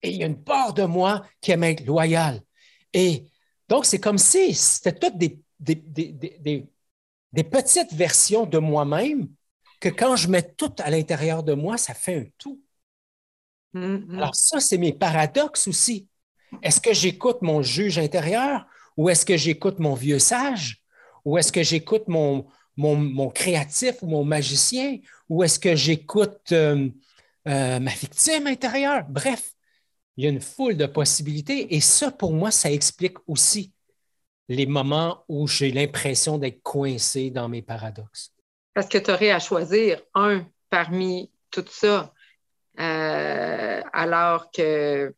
[0.03, 2.41] Et il y a une part de moi qui aime être loyal.
[2.93, 3.25] Et
[3.67, 9.29] donc, c'est comme si c'était toutes des, des, petites versions de moi-même
[9.79, 12.61] que quand je mets tout à l'intérieur de moi, ça fait un tout.
[13.73, 14.17] Mm-hmm.
[14.17, 16.07] Alors ça, c'est mes paradoxes aussi.
[16.63, 20.81] Est-ce que j'écoute mon juge intérieur ou est-ce que j'écoute mon vieux sage
[21.25, 26.89] ou est-ce que j'écoute mon, mon, créatif ou mon magicien ou est-ce que j'écoute euh,
[27.47, 29.03] euh, ma victime intérieure?
[29.09, 29.51] Bref,
[30.17, 33.71] il y a une foule de possibilités et ça, pour moi, ça explique aussi
[34.49, 38.33] les moments où j'ai l'impression d'être coincé dans mes paradoxes.
[38.73, 42.13] Parce que tu aurais à choisir un parmi tout ça,
[42.79, 45.13] euh, alors que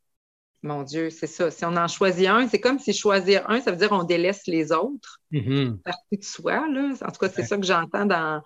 [0.62, 1.50] mon Dieu, c'est ça.
[1.52, 4.46] Si on en choisit un, c'est comme si choisir un, ça veut dire qu'on délaisse
[4.48, 5.22] les autres.
[5.32, 5.78] Mm-hmm.
[5.82, 6.94] Partie de soi, là.
[7.02, 8.42] En tout cas, c'est ça que j'entends dans,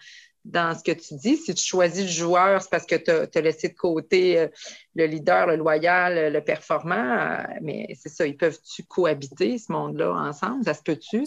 [0.45, 1.37] dans ce que tu dis.
[1.37, 4.47] Si tu choisis le joueur, c'est parce que tu as, laissé de côté euh,
[4.95, 6.95] le leader, le loyal, le performant.
[6.95, 10.63] Euh, mais c'est ça, ils peuvent-tu cohabiter, ce monde-là, ensemble?
[10.65, 11.23] Ça se peut-tu,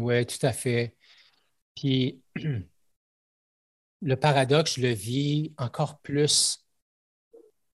[0.00, 0.94] Oui, tout à fait.
[1.74, 2.22] Puis,
[4.02, 6.60] le paradoxe, je le vis encore plus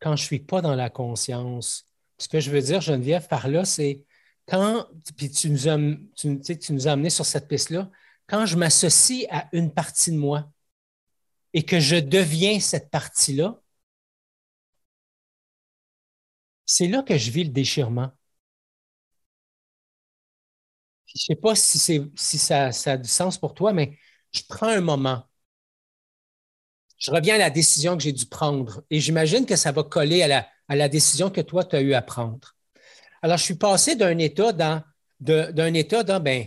[0.00, 3.48] quand je ne suis pas dans la conscience ce que je veux dire, Geneviève, par
[3.48, 4.04] là, c'est
[4.46, 5.78] quand, puis tu nous as,
[6.14, 7.90] tu, tu nous as amené sur cette piste-là,
[8.26, 10.52] quand je m'associe à une partie de moi
[11.54, 13.60] et que je deviens cette partie-là,
[16.66, 18.12] c'est là que je vis le déchirement.
[21.06, 21.78] Je ne sais pas si,
[22.16, 23.98] si ça, ça, a du sens pour toi, mais
[24.32, 25.24] je prends un moment.
[26.98, 30.22] Je reviens à la décision que j'ai dû prendre et j'imagine que ça va coller
[30.22, 32.56] à la, décision que toi, tu as eu à prendre.
[33.22, 34.82] Alors, je suis passé d'un état dans,
[35.20, 36.46] d'un état dans, ben,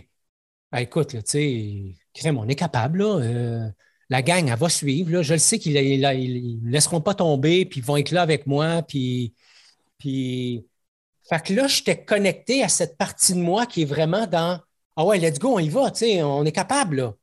[0.72, 3.18] ben écoute, tu sais, on est capable, là.
[3.20, 3.70] Euh,
[4.10, 5.22] la gang, elle va suivre.
[5.22, 8.82] Je le sais qu'ils ne laisseront pas tomber, puis ils vont être là avec moi.
[8.82, 9.34] Puis,
[9.98, 10.66] puis...
[11.28, 14.60] Fait que là, j'étais connecté à cette partie de moi qui est vraiment dans
[14.96, 15.90] Ah ouais, let's go, on y va,
[16.22, 17.14] on est capable.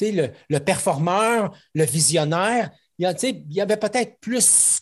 [0.00, 3.12] Le performeur, le visionnaire, il
[3.50, 4.80] y, avait peut-être plus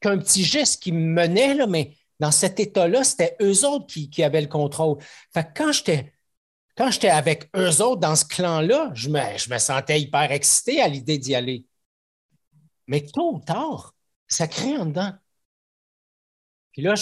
[0.00, 4.10] qu'un petit geste qui me menait, là, mais dans cet état-là, c'était eux autres qui,
[4.10, 4.98] qui, avaient le contrôle.
[5.34, 6.12] Fait que quand j'étais
[6.76, 11.18] quand j'étais avec eux autres dans ce clan-là, je me, sentais hyper excité à l'idée
[11.18, 11.66] d'y aller.
[12.86, 13.94] Mais tôt ou tard,
[14.26, 15.12] ça crée en dedans.
[16.72, 16.94] Puis là,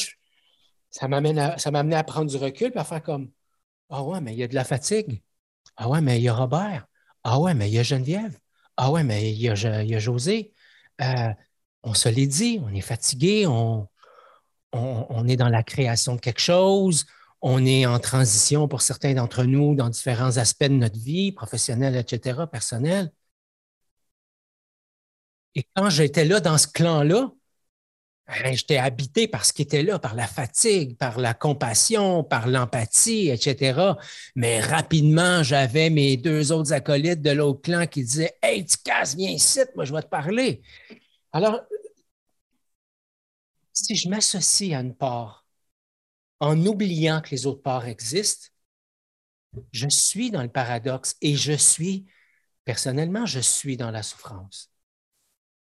[0.91, 3.31] ça m'amenait à, prendre du recul et à faire comme
[3.89, 5.23] Ah ouais, mais il y a de la fatigue.
[5.77, 6.87] Ah ouais, mais il y a Robert.
[7.25, 8.39] Ah ouais, mais il y a Geneviève.
[8.77, 9.55] Ah ouais, mais il y a,
[9.99, 10.53] José.
[11.01, 11.33] Euh,
[11.83, 13.89] on se l'est dit, on est fatigué, on,
[15.29, 17.07] est dans la création de quelque chose,
[17.43, 21.97] on est en transition pour certains d'entre nous dans différents aspects de notre vie, professionnelle,
[21.97, 23.13] etc., personnelle.
[25.55, 27.33] Et quand j'étais là dans ce clan-là,
[28.29, 32.47] ben, j'étais habité par ce qui était là, par la fatigue, par la compassion, par
[32.47, 33.99] l'empathie, etc.
[34.37, 39.17] Mais rapidement, j'avais mes deux autres acolytes de l'autre clan qui disaient Hey, tu casses,
[39.17, 40.63] viens ici, moi je vais te parler.
[41.33, 41.61] Alors,
[43.73, 45.40] si je m'associe à une part
[46.41, 48.49] en oubliant que les autres parts existent,
[49.73, 52.07] je suis dans le paradoxe et je suis,
[52.65, 54.73] personnellement, je suis dans la souffrance.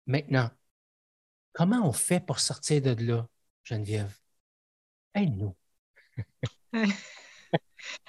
[0.06, 0.49] Maintenant,
[1.54, 3.28] comment on fait pour sortir de là,
[3.63, 4.15] Geneviève?
[5.15, 5.56] Aide-nous.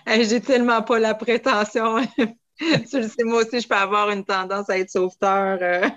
[0.06, 2.06] J'ai tellement pas la prétention.
[2.58, 5.58] tu le sais, moi aussi, je peux avoir une tendance à être sauveteur.
[5.60, 5.88] Euh.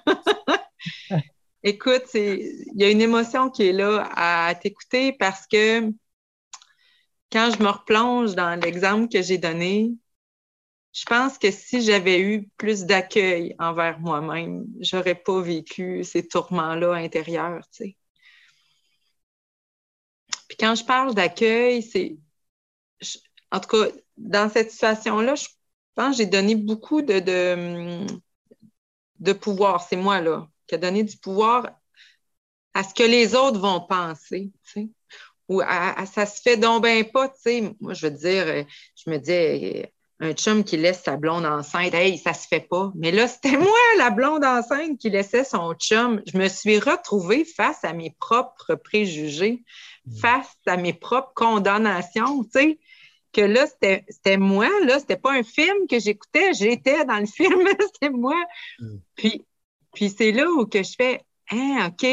[1.64, 5.92] Écoute, il y a une émotion qui est là à t'écouter parce que
[7.32, 9.94] quand je me replonge dans l'exemple que j'ai donné,
[10.94, 16.94] je pense que si j'avais eu plus d'accueil envers moi-même, j'aurais pas vécu ces tourments-là
[16.94, 17.64] intérieurs.
[20.48, 22.18] Puis quand je parle d'accueil, c'est.
[23.52, 25.48] En tout cas, dans cette situation-là, je
[25.96, 28.06] pense que j'ai donné beaucoup de, de,
[29.20, 29.88] de pouvoir.
[29.88, 31.70] C'est moi, là, qui a donné du pouvoir
[32.74, 34.52] à ce que les autres vont penser,
[35.48, 37.76] ou ça se fait donc bien pas, tu sais.
[37.80, 38.64] Moi, je veux dire, euh,
[38.96, 39.86] je me dis,
[40.20, 42.92] un chum qui laisse sa blonde enceinte, hey, ça se fait pas.
[42.96, 46.22] Mais là, c'était moi, la blonde enceinte, qui laissait son chum.
[46.32, 49.64] Je me suis retrouvée face à mes propres préjugés,
[50.06, 50.18] mm.
[50.18, 52.80] face à mes propres condamnations, tu sais.
[53.34, 57.68] Que là, c'était moi, là, c'était pas un film que j'écoutais, j'étais dans le film,
[57.94, 58.38] c'était moi.
[58.80, 58.98] Mm.
[59.16, 59.46] Puis,
[59.94, 62.08] puis c'est là où que je fais, hein, OK,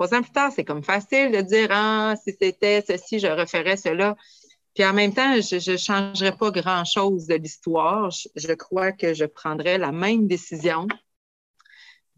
[0.00, 3.76] trois ans plus tard, c'est comme facile de dire Ah, si c'était ceci, je referais
[3.76, 4.16] cela.
[4.74, 8.08] Puis en même temps, je ne changerais pas grand-chose de l'histoire.
[8.10, 10.86] Je, crois que je prendrais la même décision.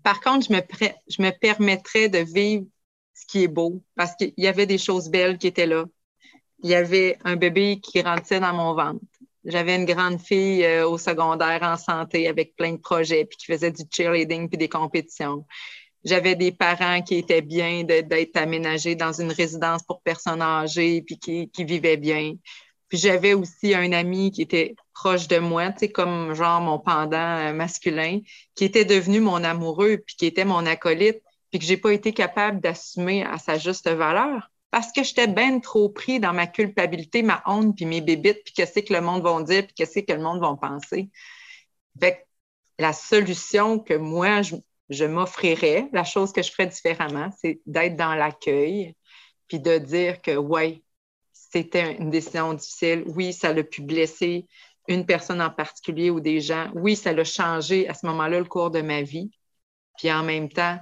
[0.05, 0.61] Par contre, je me,
[1.09, 2.67] je me permettrais de vivre
[3.15, 5.87] ce qui est beau parce qu'il y avait des choses belles qui étaient là.
[6.63, 9.01] Il y avait un bébé qui grandissait dans mon ventre.
[9.45, 13.47] J'avais une grande fille euh, au secondaire en santé avec plein de projets, puis qui
[13.47, 15.45] faisait du cheerleading puis des compétitions.
[16.05, 21.19] J'avais des parents qui étaient bien d'être aménagés dans une résidence pour personnes âgées puis
[21.19, 22.35] qui, qui vivaient bien.
[22.89, 27.17] Puis j'avais aussi un ami qui était proche de moi, tu comme genre mon pendant
[27.17, 28.21] euh, masculin,
[28.55, 32.13] qui était devenu mon amoureux puis qui était mon acolyte, puis que j'ai pas été
[32.13, 37.23] capable d'assumer à sa juste valeur parce que j'étais bien trop pris dans ma culpabilité,
[37.23, 40.13] ma honte, puis mes bébites, puis qu'est-ce que le monde va dire, puis qu'est-ce que
[40.13, 41.11] le monde va penser.
[42.01, 42.27] Fait
[42.79, 44.57] la solution que moi, je,
[44.93, 48.95] je m'offrirais, la chose que je ferais différemment, c'est d'être dans l'accueil,
[49.49, 50.85] puis de dire que, oui,
[51.33, 53.05] c'était une décision difficile.
[53.07, 54.47] Oui, ça l'a pu blesser
[54.89, 56.71] une personne en particulier ou des gens.
[56.75, 59.31] Oui, ça l'a changé à ce moment-là le cours de ma vie.
[59.99, 60.79] Puis en même temps,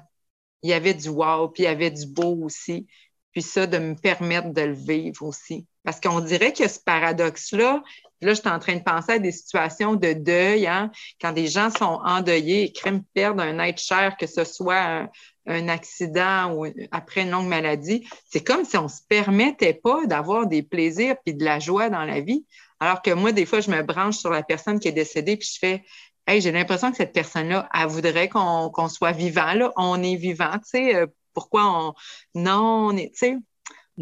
[0.63, 2.87] il y avait du wow, puis il y avait du beau aussi.
[3.33, 5.67] Puis ça, de me permettre de le vivre aussi.
[5.85, 7.83] Parce qu'on dirait que ce paradoxe-là,
[8.21, 10.91] là, je suis en train de penser à des situations de deuil, hein,
[11.21, 15.09] quand des gens sont endeuillés et craignent perdre un être cher, que ce soit
[15.47, 18.07] un, accident ou après une longue maladie.
[18.29, 21.89] C'est comme si on ne se permettait pas d'avoir des plaisirs et de la joie
[21.89, 22.47] dans la vie.
[22.79, 25.49] Alors que moi, des fois, je me branche sur la personne qui est décédée puis
[25.53, 25.85] je fais
[26.27, 29.53] Hey, j'ai l'impression que cette personne-là, elle voudrait qu'on soit vivant.
[29.55, 29.73] Là.
[29.77, 31.07] On est vivant, tu sais.
[31.41, 31.95] Pourquoi on.
[32.35, 33.11] Non, on est.
[33.13, 33.37] Tu sais,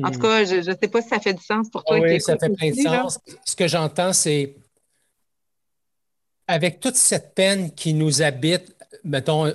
[0.02, 0.22] en tout hmm.
[0.22, 2.00] cas, je ne sais pas si ça fait du sens pour toi.
[2.00, 3.20] Oui, ça fait plein de sens.
[3.44, 4.56] Ce que j'entends, c'est
[6.48, 8.74] avec toute cette peine qui nous habite,
[9.04, 9.54] mettons,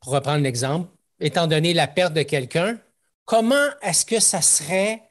[0.00, 0.90] pour reprendre l'exemple,
[1.20, 2.78] étant donné la perte de quelqu'un,
[3.24, 5.10] comment est-ce que ça serait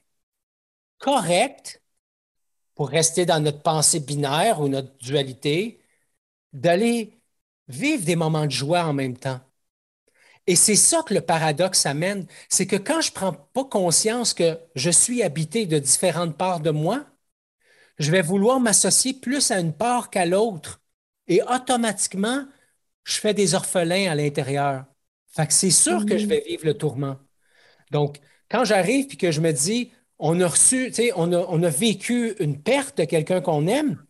[0.99, 1.81] correct,
[2.75, 5.79] pour rester dans notre pensée binaire ou notre dualité,
[6.53, 7.17] d'aller
[7.67, 9.39] vivre des moments de joie en même temps?
[10.47, 14.33] Et c'est ça que le paradoxe amène, c'est que quand je ne prends pas conscience
[14.33, 17.05] que je suis habité de différentes parts de moi,
[17.99, 20.81] je vais vouloir m'associer plus à une part qu'à l'autre.
[21.27, 22.45] Et automatiquement,
[23.03, 24.85] je fais des orphelins à l'intérieur.
[25.27, 27.17] Fait que c'est sûr que je vais vivre le tourment.
[27.91, 31.69] Donc, quand j'arrive et que je me dis, on a reçu, on a, on a
[31.69, 34.03] vécu une perte de quelqu'un qu'on aime,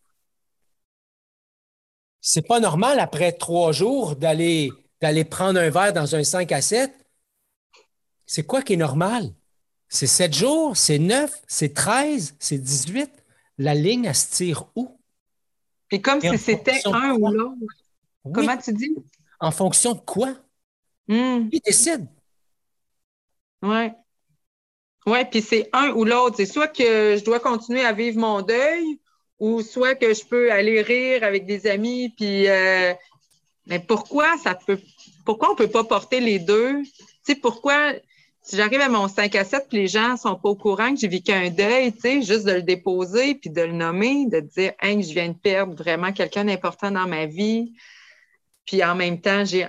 [2.22, 4.70] c'est pas normal après trois jours d'aller
[5.02, 6.94] d'aller prendre un verre dans un 5 à 7.
[8.26, 9.34] C'est quoi qui est normal?
[9.90, 13.12] C'est 7 jours, c'est 9, c'est 13, c'est 18.
[13.58, 14.98] La ligne, elle se tire où?
[15.92, 17.56] Et comme si c'était un ou l'autre.
[18.34, 18.96] Comment tu dis?
[19.40, 20.36] En fonction de quoi?
[21.08, 21.50] Hmm.
[21.50, 22.08] Qui décide?
[23.62, 23.90] Oui.
[25.06, 26.38] Oui, puis c'est un ou l'autre.
[26.38, 29.00] C'est soit que je dois continuer à vivre mon deuil
[29.40, 32.14] ou soit que je peux aller rire avec des amis.
[32.16, 32.94] Puis, euh,
[33.72, 34.80] mais pourquoi ça peut,
[35.26, 36.84] pourquoi on ne peut pas porter les deux?
[36.84, 37.94] Tu sais, pourquoi
[38.44, 41.00] si j'arrive à mon 5 à 7 les gens ne sont pas au courant que
[41.00, 44.40] j'ai vécu un deuil, tu sais, juste de le déposer puis de le nommer, de
[44.40, 47.74] dire, hein, je viens de perdre vraiment quelqu'un d'important dans ma vie.
[48.66, 49.68] Puis en même temps, j'ai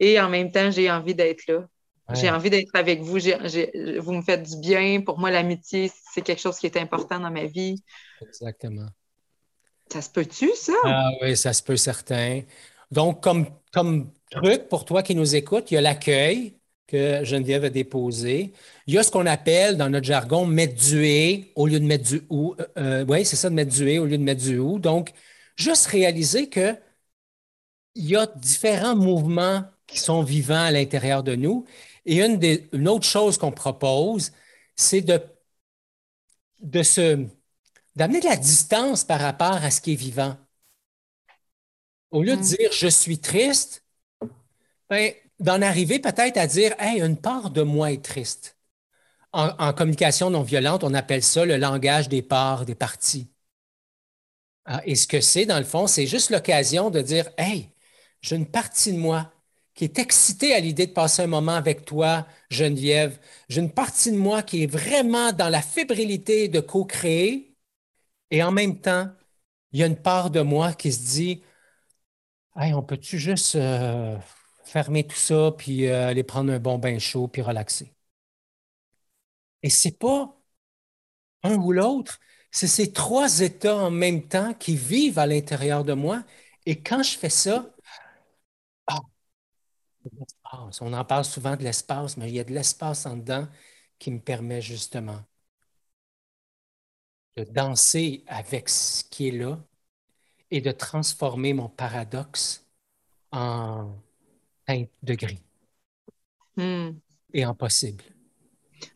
[0.00, 1.66] et en même temps, j'ai envie d'être là.
[2.14, 3.18] J'ai envie d'être avec vous.
[3.18, 5.00] vous me faites du bien.
[5.00, 7.82] Pour moi, l'amitié, c'est quelque chose qui est important dans ma vie.
[8.20, 8.88] Exactement.
[9.92, 10.72] Ça se peut-tu, ça?
[10.84, 12.42] Ah oui, ça se peut certain.
[12.92, 13.46] Donc, comme,
[14.30, 18.52] truc pour toi qui nous écoute, il y a l'accueil que Geneviève a déposé.
[18.86, 21.86] Il y a ce qu'on appelle dans notre jargon mettre du et au lieu de
[21.86, 22.54] mettre du ou.
[22.60, 24.78] Euh, euh, oui, c'est ça, de mettre du et au lieu de mettre du ou.
[24.78, 25.12] Donc,
[25.56, 26.76] juste réaliser que
[27.94, 31.64] il y a différents mouvements qui sont vivants à l'intérieur de nous.
[32.06, 34.32] Et une, autre chose qu'on propose,
[34.76, 35.20] c'est de,
[36.60, 37.26] de se,
[37.96, 40.36] d'amener de la distance par rapport à ce qui est vivant.
[42.12, 42.44] Au lieu de mm.
[42.44, 43.84] dire je suis triste,
[44.88, 48.56] ben, d'en arriver peut-être à dire Hey, une part de moi est triste.
[49.32, 53.32] En, en, communication non violente, on appelle ça le langage des parts, des parties.
[54.64, 57.70] Ah, et ce que c'est, dans le fond, c'est juste l'occasion de dire Hey,
[58.20, 59.32] j'ai une partie de moi
[59.74, 63.18] qui est excitée à l'idée de passer un moment avec toi, Geneviève.
[63.48, 67.56] J'ai une partie de moi qui est vraiment dans la fébrilité de co-créer.
[68.30, 69.10] Et en même temps,
[69.72, 71.42] il y a une part de moi qui se dit
[72.56, 74.18] Hey, on peut-tu juste euh,
[74.64, 77.92] fermer tout ça, puis euh, aller prendre un bon bain chaud, puis relaxer?
[79.62, 80.36] Et c'est pas
[81.44, 82.18] un ou l'autre,
[82.50, 86.22] c'est ces trois états en même temps qui vivent à l'intérieur de moi.
[86.66, 87.66] Et quand je fais ça,
[90.80, 93.48] on en parle souvent de l'espace, mais il y a de l'espace en dedans
[93.98, 95.22] qui me permet justement
[97.36, 99.62] de danser avec ce qui est là
[100.52, 102.64] et de transformer mon paradoxe
[103.32, 103.88] en
[104.66, 105.42] teinte de gris
[106.56, 106.90] hmm.
[107.32, 108.04] et en possible.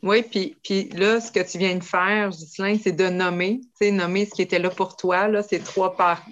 [0.02, 3.86] Oui, puis, puis là, ce que tu viens de faire, Ghislain, c'est de nommer, tu
[3.86, 6.22] sais, nommer ce qui était là pour toi, là, ces trois parts,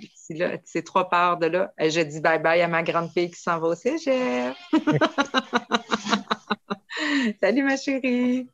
[0.65, 1.73] ces trois parts de là.
[1.79, 4.55] Et je dis bye-bye à ma grande fille qui s'en va au cégep.
[7.41, 8.49] Salut, ma chérie.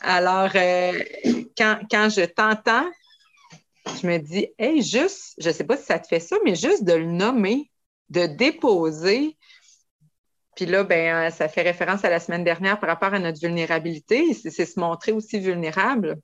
[0.00, 0.92] Alors, euh,
[1.56, 2.86] quand, quand je t'entends,
[4.00, 6.54] je me dis, hey, juste, je ne sais pas si ça te fait ça, mais
[6.54, 7.70] juste de le nommer,
[8.10, 9.36] de déposer,
[10.54, 13.40] puis là, ben, euh, ça fait référence à la semaine dernière par rapport à notre
[13.40, 14.32] vulnérabilité.
[14.34, 16.20] C'est se montrer aussi vulnérable,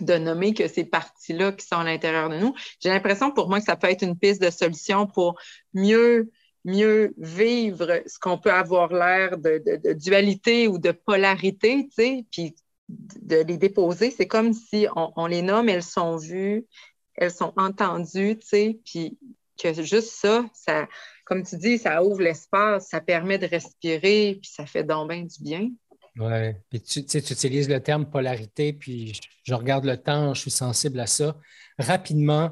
[0.00, 2.54] de nommer que ces parties-là qui sont à l'intérieur de nous.
[2.80, 5.38] J'ai l'impression pour moi que ça peut être une piste de solution pour
[5.72, 6.30] mieux,
[6.64, 12.56] mieux vivre ce qu'on peut avoir l'air de, dualité ou de polarité, tu sais, puis
[12.88, 14.10] de les déposer.
[14.10, 16.66] C'est comme si on, on les nomme, elles sont vues,
[17.14, 19.18] elles sont entendues, tu sais, puis
[19.62, 20.88] que juste ça, ça,
[21.24, 25.22] comme tu dis, ça ouvre l'espace, ça permet de respirer, puis ça fait donc bien
[25.22, 25.70] du bien.
[26.16, 30.50] Oui, puis tu, tu utilises le terme polarité, puis je, regarde le temps, je suis
[30.50, 31.36] sensible à ça.
[31.78, 32.50] Rapidement,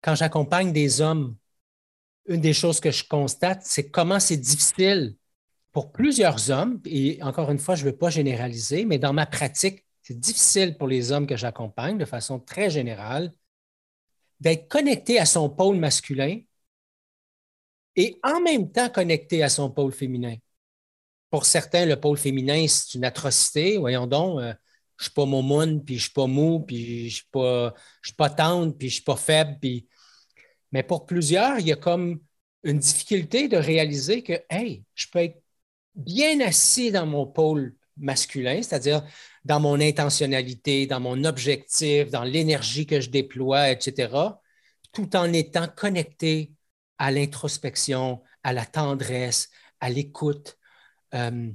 [0.00, 1.36] quand j'accompagne des hommes,
[2.26, 5.16] une des choses que je constate, c'est comment c'est difficile
[5.72, 9.26] pour plusieurs hommes, et encore une fois, je ne veux pas généraliser, mais dans ma
[9.26, 13.32] pratique, c'est difficile pour les hommes que j'accompagne de façon très générale
[14.40, 16.40] d'être connecté à son pôle masculin
[17.96, 20.36] et en même temps connecté à son pôle féminin.
[21.30, 23.76] Pour certains, le pôle féminin, c'est une atrocité.
[23.78, 24.52] Voyons donc, euh,
[24.96, 27.28] je ne suis pas momoun, puis je ne suis pas mou, puis je ne suis,
[27.30, 29.58] pas, suis pas tendre, puis je ne suis pas faible.
[29.60, 29.88] Puis...
[30.72, 32.20] Mais pour plusieurs, il y a comme
[32.64, 35.42] une difficulté de réaliser que, hey, je peux être
[35.94, 39.04] bien assis dans mon pôle masculin, c'est-à-dire
[39.44, 44.12] dans mon intentionnalité, dans mon objectif, dans l'énergie que je déploie, etc.,
[44.92, 46.52] tout en étant connecté
[46.98, 50.58] à l'introspection, à la tendresse, à l'écoute,
[51.14, 51.50] euh,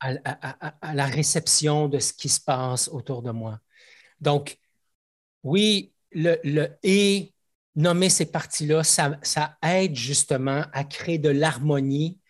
[0.00, 3.58] à, la réception de ce qui se passe autour de moi.
[4.20, 4.58] Donc,
[5.42, 7.34] oui, le, et
[7.74, 12.20] nommer ces parties-là, ça, ça, aide justement à créer de l'harmonie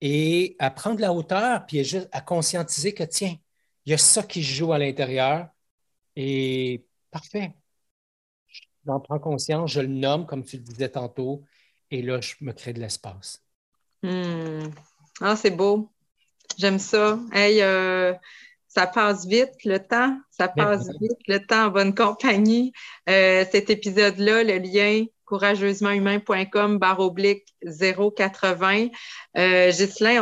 [0.00, 3.36] et à prendre la hauteur, puis juste à conscientiser que, tiens,
[3.86, 5.48] il y a ça qui joue à l'intérieur
[6.16, 7.54] et parfait.
[8.84, 11.44] J'en prends conscience, je le nomme, comme tu le disais tantôt,
[11.90, 13.44] et là, je me crée de l'espace.
[14.02, 14.68] Hmm.
[15.20, 15.90] Ah, c'est beau.
[16.58, 17.18] J'aime ça.
[17.32, 18.12] Hey, euh,
[18.68, 20.18] ça passe vite le temps.
[20.30, 22.72] Ça ben passe vite le temps en bonne compagnie.
[23.08, 28.88] Euh, cet épisode-là, le lien courageusementhumain.com barre oblique 080.
[29.36, 29.72] Euh,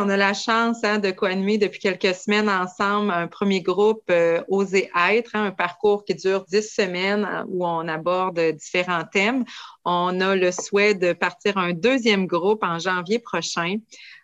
[0.01, 4.41] on a la chance hein, de co-animer depuis quelques semaines ensemble un premier groupe euh,
[4.49, 9.45] Oser être, hein, un parcours qui dure dix semaines hein, où on aborde différents thèmes.
[9.85, 13.77] On a le souhait de partir un deuxième groupe en janvier prochain.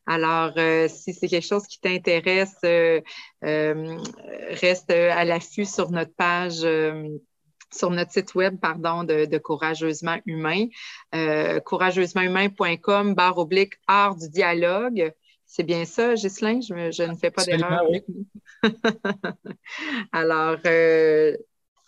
[0.08, 3.02] Alors, euh, si c'est quelque chose qui t'intéresse, euh,
[3.42, 6.66] reste à l'affût sur notre page
[7.74, 10.68] sur notre site web, pardon, de, Courageusement Humain,
[11.16, 15.14] euh, courageusementhumain.com, barre oblique, art du dialogue.
[15.46, 16.62] C'est bien ça, Ghislain?
[16.62, 17.84] Je, ne fais pas d'erreur.
[20.14, 21.36] Alors, euh,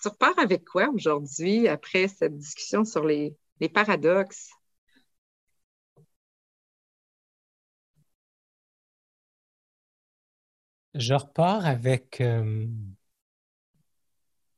[0.02, 3.38] tu repars avec quoi aujourd'hui après cette discussion sur les,
[3.74, 4.52] paradoxes?
[10.94, 12.20] Je repars avec.
[12.20, 12.68] Euh,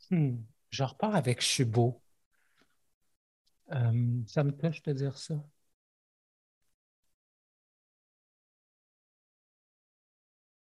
[0.09, 0.37] hmm,
[0.75, 2.01] je repars avec je suis beau.
[3.71, 5.35] Euh, ça me touche de dire ça.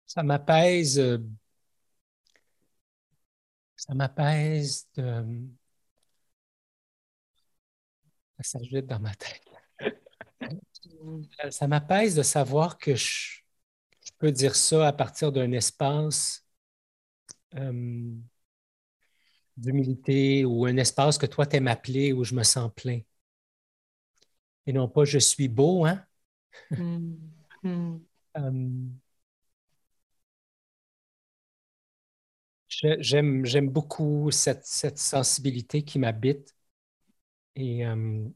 [0.06, 0.98] Ça m'apaise.
[0.98, 1.18] Euh,
[3.76, 5.24] ça m'apaise de.
[8.38, 9.42] Ça s'ajoute dans ma tête.
[11.50, 13.40] ça m'apaise de savoir que je,
[14.18, 16.44] peux dire ça à partir d'un espace
[17.54, 18.12] euh,
[19.56, 23.00] d'humilité ou un espace que toi t'aimes appeler où je me sens plein.
[24.66, 26.04] Et non pas je suis beau, hein?
[26.70, 27.14] Hmm.
[27.62, 27.98] Hmm.
[28.38, 28.68] Euh,
[33.00, 34.66] j'aime, beaucoup cette,
[34.98, 36.54] sensibilité qui m'habite.
[37.54, 38.28] Et euh,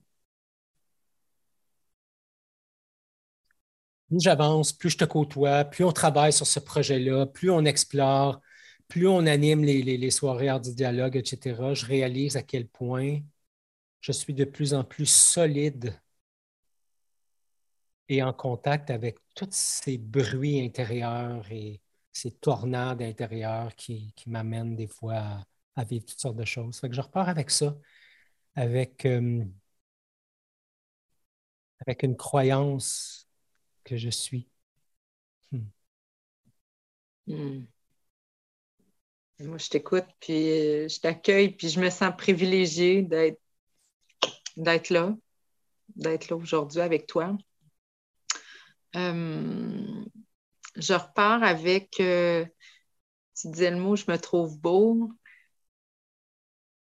[4.09, 8.41] plus j'avance, plus je te côtoie, plus on travaille sur ce projet-là, plus on explore,
[8.89, 13.21] plus on anime les, soirées hors du dialogue, etc., je réalise à quel point
[14.01, 15.99] je suis de plus en plus solide
[18.09, 21.81] et en contact avec tous ces bruits intérieurs et
[22.13, 25.45] ces tornades intérieures qui, m'amènent des fois
[25.77, 26.79] à, vivre toutes sortes de choses.
[26.81, 27.77] Fait que je repars avec ça,
[28.57, 29.45] avec, euh,
[31.81, 33.27] avec une croyance
[33.85, 34.49] que je suis.
[35.53, 35.67] Hmm.
[37.27, 37.67] Hmm.
[39.41, 43.39] Moi, je t'écoute, puis euh, je t'accueille, puis je me sens privilégiée d'être,
[44.89, 45.15] là,
[45.95, 47.37] d'être là aujourd'hui avec toi.
[48.97, 50.05] Euh,
[50.77, 52.47] je repars avec, euh,
[53.39, 55.11] tu disais le mot, je me trouve beau.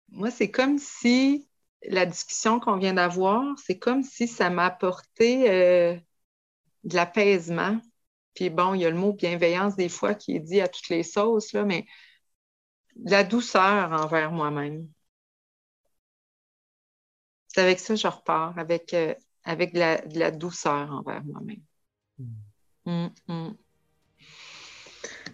[0.08, 1.46] Moi, c'est comme si
[1.82, 5.44] la discussion qu'on vient d'avoir, c'est comme si ça m'a apporté
[6.84, 7.78] de l'apaisement.
[8.34, 10.88] Puis bon, il y a le mot bienveillance des fois qui est dit à toutes
[10.88, 11.84] les sauces, là, mais
[12.96, 14.88] de la douceur envers moi-même.
[17.48, 19.14] C'est avec ça que je repars, avec, euh,
[19.44, 21.62] avec de, la, douceur envers moi-même.
[22.18, 22.26] Mm.
[22.86, 23.56] Mm, mm.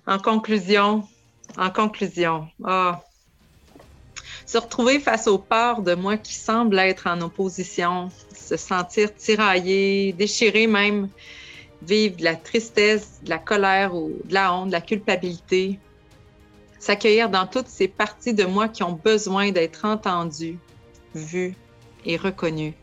[0.06, 1.06] En conclusion,
[1.58, 3.02] en conclusion, ah,
[4.46, 10.12] se retrouver face aux peurs de moi qui semblent être en opposition, se sentir tiraillé,
[10.12, 11.08] déchiré même,
[11.82, 15.80] vivre de la tristesse, de la colère ou de la honte, de la culpabilité,
[16.78, 20.58] s'accueillir dans toutes ces parties de moi qui ont besoin d'être entendues,
[21.14, 21.54] vues
[22.04, 22.74] et reconnues.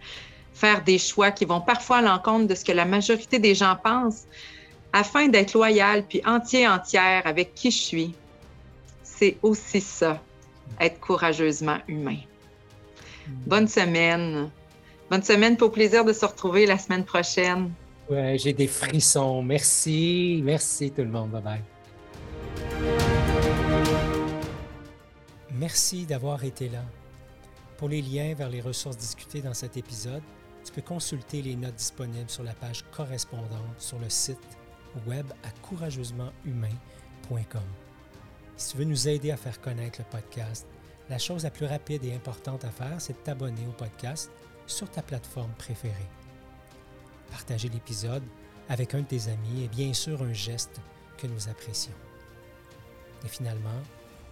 [0.53, 3.77] Faire des choix qui vont parfois à l'encontre de ce que la majorité des gens
[3.81, 4.25] pensent
[4.91, 8.15] afin d'être loyal puis entier entière avec qui je suis.
[9.03, 10.21] C'est aussi ça,
[10.79, 12.17] être courageusement humain.
[13.27, 14.49] Bonne semaine.
[15.09, 17.71] Bonne semaine pour plaisir de se retrouver la semaine prochaine.
[18.09, 19.41] Ouais, j'ai des frissons.
[19.41, 20.41] Merci.
[20.43, 21.31] Merci tout le monde.
[21.31, 21.72] Bye bye.
[25.55, 26.83] Merci d'avoir été là.
[27.77, 30.23] Pour les liens vers les ressources discutées dans cet épisode,
[30.65, 34.39] tu peux consulter les notes disponibles sur la page correspondante sur le site
[35.05, 37.61] web à courageusementhumain.com.
[38.57, 40.65] Si tu veux nous aider à faire connaître le podcast,
[41.09, 44.31] la chose la plus rapide et importante à faire, c'est de t'abonner au podcast
[44.65, 46.09] sur ta plateforme préférée.
[47.29, 48.23] Partager l'épisode
[48.69, 50.81] avec un de tes amis est bien sûr un geste
[51.17, 51.93] que nous apprécions.
[53.23, 53.69] Et finalement,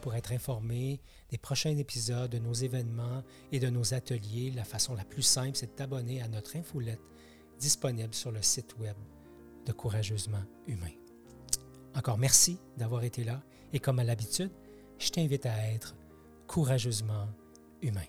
[0.01, 4.95] pour être informé des prochains épisodes, de nos événements et de nos ateliers, la façon
[4.95, 7.01] la plus simple, c'est de t'abonner à notre infolette
[7.59, 8.95] disponible sur le site web
[9.65, 10.91] de Courageusement Humain.
[11.95, 13.41] Encore merci d'avoir été là
[13.73, 14.51] et comme à l'habitude,
[14.97, 15.95] je t'invite à être
[16.47, 17.27] courageusement
[17.81, 18.07] humain.